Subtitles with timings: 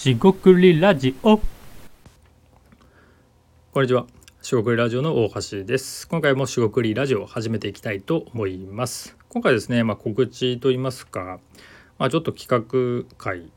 [0.00, 1.36] しごくりラジオ
[3.70, 4.06] こんにちは。
[4.40, 6.08] しごくりラジオの大橋です。
[6.08, 9.14] 今回もしごくりラジオを始めていきたいと思います。
[9.28, 11.38] 今回ですね、まあ、告知といいますか、
[11.98, 13.52] まあ、ちょっと企画会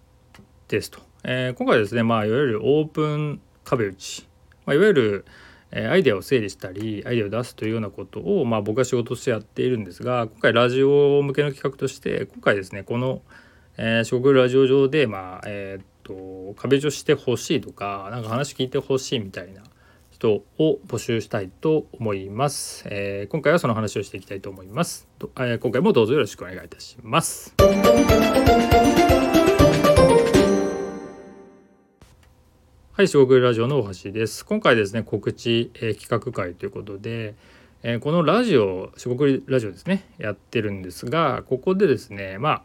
[0.68, 1.00] ですと。
[1.24, 4.28] えー今回ですね、まあ、いわゆるオープン壁打ち、
[4.66, 5.26] まあ、いわゆる
[5.72, 13.22] アイデアを整理したりアイデアを出すというようなことを、まあ、僕が仕事としてやっているんですが今回ラジオ向けの企画として今回ですねこの
[13.78, 19.64] 「えー、食ラジオ上で、まあえーと壁打ちをしてほしいとかなんか話聞いてほしいみたいな
[20.12, 27.56] 人を募集したいと思います、えー今回はその話をしていきたいと思います、えー今回もどうぞよろしくお願いいたします。
[32.96, 34.46] はい、四国ラジオの大橋です。
[34.46, 37.34] 今回ですね、告知、えー企画会ということで、
[37.82, 42.64] えーこのラジオ、四国ラジオですね、やってるんですが、ここでですね、まあ、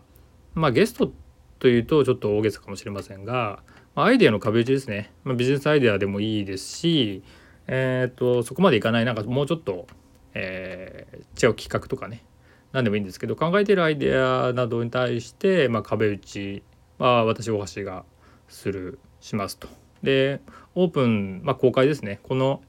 [0.55, 1.13] まあ、ゲスト
[1.59, 3.63] というとちょっと大げさかもしれませんが、
[3.95, 7.23] まアイデアの壁打ちですね、まあ、ビジネスアイデアでもいいですし、
[7.67, 9.87] えー、とそこまでいかないなんかもうちょっと、
[10.35, 12.25] えー違う企画とかね
[12.73, 16.63] 何でもいいんですけど考えてるアイデアなどに対して、まあ、壁打ち
[16.99, 18.05] は私大橋が
[18.49, 19.69] するしますと。
[20.03, 20.41] で
[20.75, 22.61] オープン、まあ、公開ですねこの、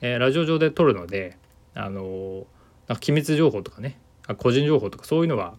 [0.00, 1.36] えーラジオ上で撮るので
[1.74, 2.44] あのー
[2.88, 3.98] なんか機密情報とかね
[4.38, 5.54] 個人情報とかそういうのは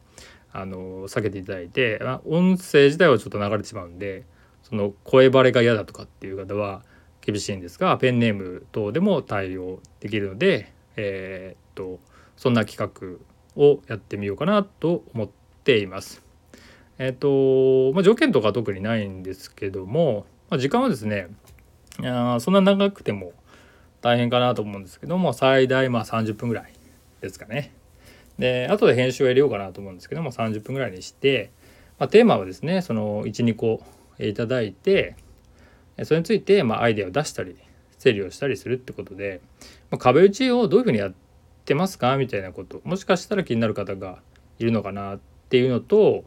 [0.52, 4.25] あの避けていただいて、まあ、音声自体はちょっと流れてしまうんで
[4.64, 6.83] その声バレが嫌だとかっていう方は
[7.22, 12.00] 厳しいんですがペンネーム等でも対応できるので、えーっと
[12.39, 15.30] そんな企画をやってみようかなと思っ
[15.66, 16.23] ています。
[16.97, 21.27] えっとまあ、条件とか特にないんですけども、まあ、時間はですね
[22.00, 23.33] いやーそんな長くても
[24.02, 26.73] 大変かなと思うんですけども最大まあ30分ぐらい
[27.20, 27.73] ですかね。
[28.40, 31.52] で後で編集を入れようかなと思うんですけども30分ぐらいにして、
[32.00, 33.84] まあ、テーマはですねその12個
[34.18, 35.16] えいただいて
[36.04, 37.58] それについてまあアイデアを出したり
[37.98, 39.42] 整理をしたりするってことで、
[39.92, 41.14] まあ、壁打ちをどういうふうにやっ
[41.66, 42.16] てますか？
[42.16, 42.82] みたいなこと。
[42.86, 44.20] もしかしたら気になる方が
[44.58, 46.23] いるのかなっていうのと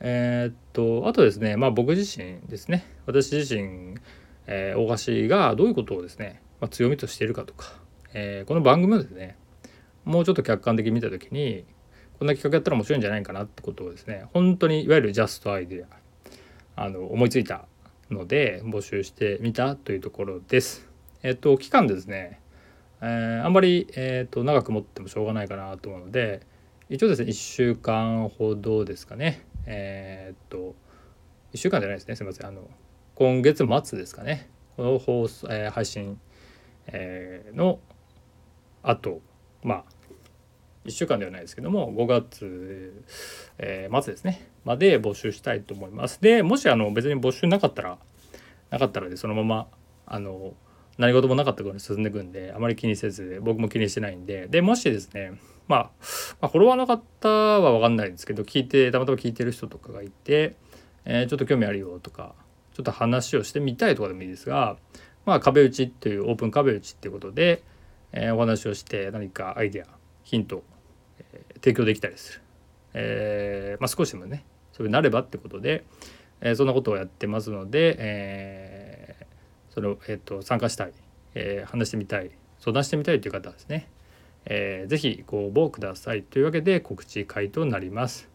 [0.00, 2.84] えーっとあとですねまあ僕自身ですね。
[3.04, 3.96] 私自身、
[4.46, 7.74] えー大橋がどういうことをですね、まあ、強みとしているかとか、
[8.14, 9.36] えーこの番組をですね
[10.04, 11.64] もうちょっと客観的に見た時に
[12.18, 15.84] こんな企画やったら面白いんじゃないかなってことをですね本当にいわゆるジャストアイデ
[16.76, 17.66] アあの思いついた
[18.10, 20.88] ので募集してみたというところです。
[21.22, 22.40] えっと期間ですね、
[23.00, 26.46] えーあんまり、えっと長く持ってもしょうがないかなと思うので
[26.88, 30.74] 一応ですね1週間ほどですかねえーっと
[31.52, 32.68] 1週間じゃないですねすみませんあの
[33.14, 36.18] 今月末ですかねこの放送、えー配信、
[36.88, 37.78] えーの
[38.82, 39.20] あと
[39.62, 39.84] まあ
[40.84, 43.04] 1週間ではないですけども5月、
[43.58, 44.48] えー末ですね。
[44.64, 46.20] まで募集したいと思います。
[46.20, 47.98] でもしあの別に募集なかったら
[48.70, 49.68] なかったらでそのまま
[50.06, 50.54] あの
[50.98, 54.48] 何事もなかったことに進んでいくんであまり気にせず僕も気にしてないんで。
[54.48, 55.32] でもしですね
[55.68, 55.90] まあ、
[56.40, 60.56] まあ、フォロワーの方は分かんないんですけど聞いてたまたま聞いてる人とかがいて、
[61.04, 62.34] えーちょっと興味あるよとか
[62.74, 64.76] ちょっと話をしてみたいとかでもいいですが
[65.24, 67.62] まあ壁打ちっていうオープン壁打ちっていうことで、
[68.12, 69.86] えーお話をして何かアイデア
[70.24, 70.62] ヒント、
[71.18, 72.40] え提供できたりする、
[72.94, 75.84] えーまあ、少しでもねそれになればってことで、
[76.40, 79.26] えーそんなことをやってますので、えー
[79.74, 80.92] それを、えー、と参加したい、
[81.34, 83.88] え話してみたい相談してみたいという方はですね、
[84.44, 86.22] えーぜひご応募ください。
[86.22, 88.28] というわけで告知会となります。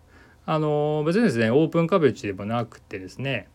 [0.45, 3.49] あの別にですねオープン壁打ちでもなくてですね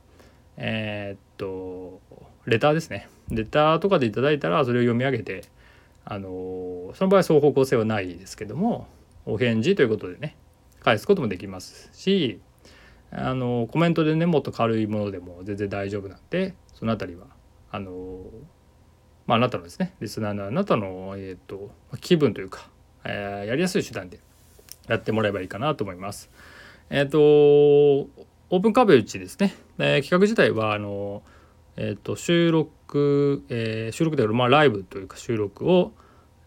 [0.58, 2.00] えーっと
[2.44, 3.08] レターですね。
[3.30, 5.44] レターとかでいただいたらそれを読み上げて
[6.04, 8.88] あのその場合双方向性はないですけども
[9.24, 10.36] お返事ということでね
[10.80, 12.40] 返すこともできますし
[13.12, 17.26] あのコメントでねもっと軽いものでも全然大丈夫なんでそのあたりは
[17.70, 18.24] あの
[19.26, 21.70] まああなたのですねリスナーのあなたの、えー、と
[22.00, 22.68] 気分というか、
[23.04, 24.18] えーやりやすい手段で
[24.88, 26.30] やってもらえばいいかなと思います。
[26.90, 31.22] えっ、とオープン壁打ちですね、えー企画自体はあの、
[31.76, 35.92] えー、と収録、えー収録ではまあライブというか収録を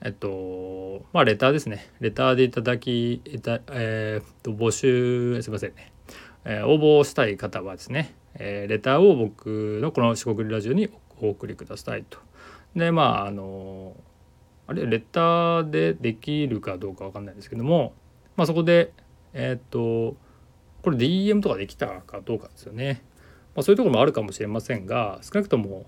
[0.01, 5.92] えっとまあレターですねレターでいただきいた、えーと募集すいませんね、
[6.44, 10.89] えー応募したい方はですね、えーレターを僕のこの四国ラジオに
[11.19, 12.19] お送りくださいと。
[12.75, 13.95] でまああの
[14.68, 17.94] あれレターでできるかどうかわかんないですけども、
[18.36, 18.92] まあ、そこで
[19.33, 20.16] えっと
[20.81, 23.04] これ DM とかできたかどうかですよね。
[23.56, 25.86] まあ、そういうところもあるかもしれませんが少なくとも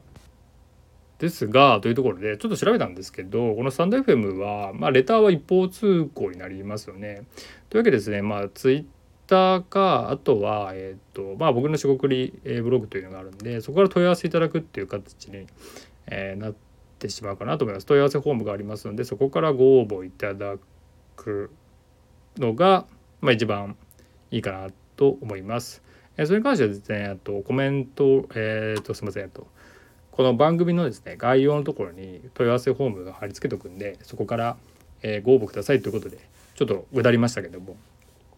[1.20, 7.24] ですがというところでちょっと調べたんですけどこのスタンド FM は、まあ、レターは一方通行になりますよね。
[7.70, 8.86] というわけでですねまあツイッ
[9.26, 15.48] ターかあとは、えーとまあ、僕のしごくり、えーブログというのがあるんでそこから問い合わせいただくっていう形に、
[16.08, 16.56] えーなっ
[17.00, 20.56] てしまうかなと思います問い合わせフォームがありますのでそこからご応募いただ
[21.16, 21.52] く
[22.38, 22.86] のが、
[23.22, 23.76] まあ、一番
[24.32, 25.84] いいかなと思います。
[26.18, 29.48] えそれに関してはですねとコメントえっ、とすみませんと
[30.12, 34.58] この番組のですね概要のところに問い合わせフォームが貼り付けとくんでそこから、
[35.04, 36.18] えーご応募くださいということで
[36.56, 37.78] ちょっとうだりましたけども、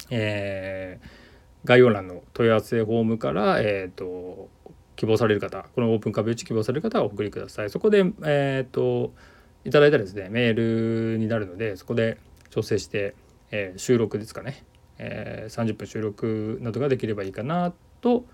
[0.10, 1.30] えー
[1.66, 4.50] 概要欄の問い合わせフォームから、えー、と
[4.96, 7.70] 希望される方このオープン壁打ち希望される方はお送りください。
[7.70, 9.14] そこでえっ、と
[9.66, 12.18] いただいたらですねメールになるのでそこで
[12.50, 13.14] 調整して、
[13.52, 14.64] え収録ですかね、
[15.00, 18.26] えー30分収録などができればいいかなと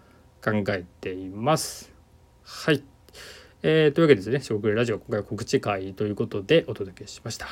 [0.43, 1.93] 考えています。
[2.43, 2.83] はい。
[3.63, 7.47] えーというわけでですね「食レラジオ」今回は告知会ということでお届けしました。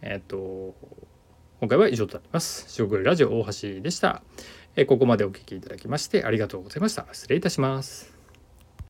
[0.00, 0.74] えっ、と
[1.60, 2.66] 今回は以上となります。
[2.72, 4.22] 食レラジオ大橋でした。
[4.76, 7.06] えーここまでお聴きいただきましてありがとうございました。
[7.12, 8.11] 失礼いたします。